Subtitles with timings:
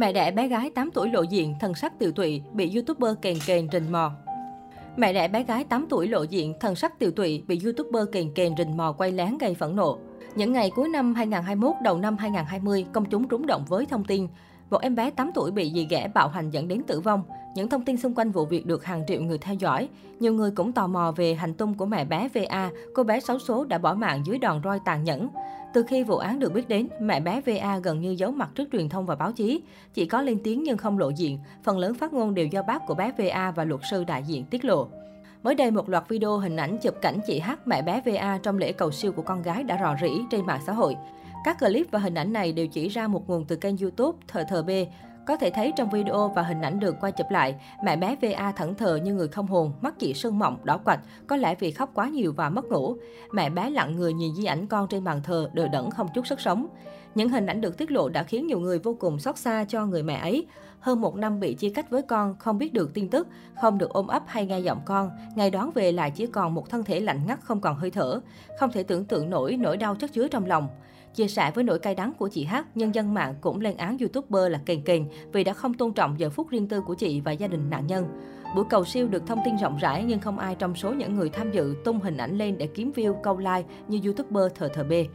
[0.00, 3.36] Mẹ đẻ bé gái 8 tuổi lộ diện, thần sắc tiều tụy, bị youtuber kèn
[3.46, 4.12] kèn rình mò.
[4.96, 8.30] Mẹ đẻ bé gái 8 tuổi lộ diện, thần sắc tiều tụy, bị youtuber kèn
[8.34, 9.98] kèn rình mò quay lén gây phẫn nộ.
[10.34, 14.26] Những ngày cuối năm 2021, đầu năm 2020, công chúng rúng động với thông tin
[14.70, 17.22] một em bé 8 tuổi bị dì ghẻ bạo hành dẫn đến tử vong.
[17.54, 19.88] Những thông tin xung quanh vụ việc được hàng triệu người theo dõi.
[20.20, 23.38] Nhiều người cũng tò mò về hành tung của mẹ bé VA, cô bé xấu
[23.38, 25.28] số đã bỏ mạng dưới đòn roi tàn nhẫn.
[25.72, 28.68] Từ khi vụ án được biết đến, mẹ bé VA gần như giấu mặt trước
[28.72, 29.62] truyền thông và báo chí.
[29.94, 32.86] Chỉ có lên tiếng nhưng không lộ diện, phần lớn phát ngôn đều do bác
[32.86, 34.88] của bé VA và luật sư đại diện tiết lộ.
[35.42, 38.58] Mới đây, một loạt video hình ảnh chụp cảnh chị H, mẹ bé VA trong
[38.58, 40.96] lễ cầu siêu của con gái đã rò rỉ trên mạng xã hội.
[41.44, 44.44] Các clip và hình ảnh này đều chỉ ra một nguồn từ kênh YouTube Thờ
[44.48, 44.70] Thờ B.
[45.26, 48.52] Có thể thấy trong video và hình ảnh được quay chụp lại, mẹ bé VA
[48.52, 51.70] thẫn thờ như người không hồn, mắt chị sưng mọng, đỏ quạch, có lẽ vì
[51.70, 52.96] khóc quá nhiều và mất ngủ.
[53.32, 56.26] Mẹ bé lặng người nhìn di ảnh con trên bàn thờ, đờ đẫn không chút
[56.26, 56.66] sức sống.
[57.14, 59.86] Những hình ảnh được tiết lộ đã khiến nhiều người vô cùng xót xa cho
[59.86, 60.46] người mẹ ấy.
[60.80, 63.28] Hơn một năm bị chia cách với con, không biết được tin tức,
[63.60, 65.10] không được ôm ấp hay nghe giọng con.
[65.36, 68.20] Ngày đón về lại chỉ còn một thân thể lạnh ngắt không còn hơi thở.
[68.58, 70.68] Không thể tưởng tượng nổi nỗi đau chất chứa trong lòng.
[71.14, 73.98] Chia sẻ với nỗi cay đắng của chị hát, nhân dân mạng cũng lên án
[73.98, 77.20] youtuber là kền kền vì đã không tôn trọng giờ phút riêng tư của chị
[77.20, 78.06] và gia đình nạn nhân.
[78.54, 81.28] Buổi cầu siêu được thông tin rộng rãi nhưng không ai trong số những người
[81.28, 84.84] tham dự tung hình ảnh lên để kiếm view, câu like như youtuber thờ thờ
[84.84, 85.06] bê.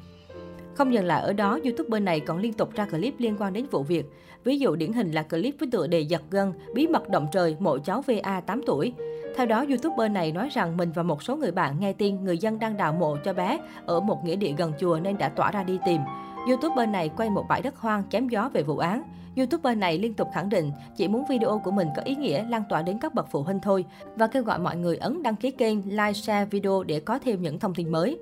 [0.76, 3.66] Không dừng lại ở đó, YouTuber này còn liên tục ra clip liên quan đến
[3.72, 4.06] vụ việc.
[4.44, 7.56] Ví dụ điển hình là clip với tựa đề giật gân, bí mật động trời,
[7.60, 8.94] mộ cháu VA 8 tuổi.
[9.36, 12.38] Theo đó, YouTuber này nói rằng mình và một số người bạn nghe tin người
[12.38, 15.52] dân đang đào mộ cho bé ở một nghĩa địa gần chùa nên đã tỏa
[15.52, 16.02] ra đi tìm.
[16.48, 19.04] YouTuber này quay một bãi đất hoang chém gió về vụ án.
[19.38, 22.64] YouTuber này liên tục khẳng định chỉ muốn video của mình có ý nghĩa lan
[22.70, 25.52] tỏa đến các bậc phụ huynh thôi và kêu gọi mọi người ấn đăng ký
[25.52, 28.20] kênh, like, share video để có thêm những thông tin mới.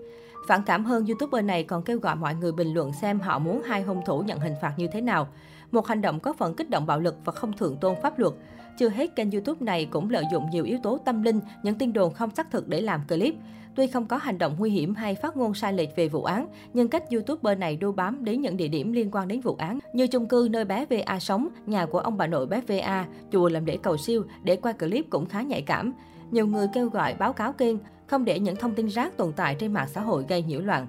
[0.48, 3.62] Phản cảm hơn, YouTuber này còn kêu gọi mọi người bình luận xem họ muốn
[3.64, 5.28] hai hung thủ nhận hình phạt như thế nào.
[5.74, 8.34] Một hành động có phần kích động bạo lực và không thượng tôn pháp luật.
[8.78, 11.94] Chưa hết, kênh YouTube này cũng lợi dụng nhiều yếu tố tâm linh, những tin
[11.94, 13.36] đồn không xác thực để làm clip.
[13.76, 16.48] Tuy không có hành động nguy hiểm hay phát ngôn sai lệch về vụ án,
[16.74, 19.80] nhưng cách YouTuber này đu bám đến những địa điểm liên quan đến vụ án
[19.94, 23.50] như chung cư nơi bé VA sống, nhà của ông bà nội bé VA, chùa
[23.50, 25.94] làm lễ cầu siêu để quay clip cũng khá nhạy cảm.
[26.32, 27.76] Nhiều người kêu gọi báo cáo kênh,
[28.08, 30.88] không để những thông tin rác tồn tại trên mạng xã hội gây nhiễu loạn.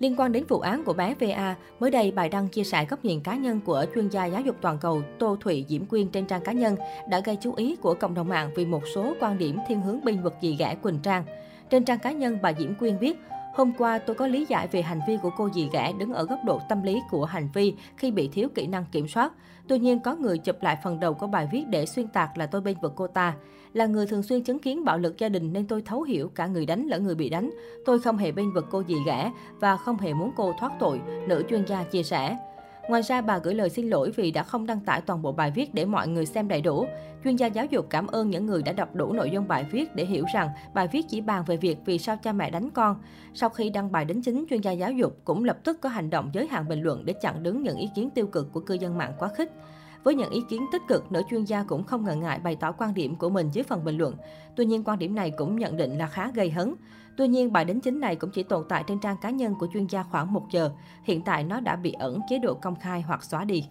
[0.00, 3.04] Liên quan đến vụ án của bé VA, mới đây bài đăng chia sẻ góc
[3.04, 6.26] nhìn cá nhân của chuyên gia giáo dục toàn cầu Tô Thụy Diễm Quyên trên
[6.26, 6.76] trang cá nhân
[7.08, 10.04] đã gây chú ý của cộng đồng mạng vì một số quan điểm thiên hướng
[10.04, 11.24] binh vực dì ghẻ Quỳnh Trang.
[11.70, 13.16] Trên trang cá nhân, bà Diễm Quyên viết,
[13.54, 16.24] Hôm qua, tôi có lý giải về hành vi của cô dì ghẻ đứng ở
[16.24, 19.32] góc độ tâm lý của hành vi khi bị thiếu kỹ năng kiểm soát.
[19.68, 22.46] Tuy nhiên, có người chụp lại phần đầu của bài viết để xuyên tạc là
[22.46, 23.34] tôi bên vực cô ta.
[23.72, 26.46] Là người thường xuyên chứng kiến bạo lực gia đình nên tôi thấu hiểu cả
[26.46, 27.50] người đánh lẫn người bị đánh.
[27.86, 31.00] Tôi không hề bên vực cô dì ghẻ và không hề muốn cô thoát tội,
[31.28, 32.36] nữ chuyên gia chia sẻ.
[32.90, 35.50] Ngoài ra, bà gửi lời xin lỗi vì đã không đăng tải toàn bộ bài
[35.50, 36.86] viết để mọi người xem đầy đủ.
[37.24, 39.94] Chuyên gia giáo dục cảm ơn những người đã đọc đủ nội dung bài viết
[39.96, 42.96] để hiểu rằng bài viết chỉ bàn về việc vì sao cha mẹ đánh con.
[43.34, 46.10] Sau khi đăng bài đính chính, chuyên gia giáo dục cũng lập tức có hành
[46.10, 48.74] động giới hạn bình luận để chặn đứng những ý kiến tiêu cực của cư
[48.74, 49.52] dân mạng quá khích.
[50.04, 52.72] Với những ý kiến tích cực, nữ chuyên gia cũng không ngần ngại bày tỏ
[52.72, 54.14] quan điểm của mình dưới phần bình luận.
[54.56, 56.74] Tuy nhiên, quan điểm này cũng nhận định là khá gây hấn.
[57.16, 59.68] Tuy nhiên, bài đính chính này cũng chỉ tồn tại trên trang cá nhân của
[59.72, 60.70] chuyên gia khoảng 1 giờ.
[61.04, 63.64] Hiện tại nó đã bị ẩn chế độ công khai hoặc xóa đi.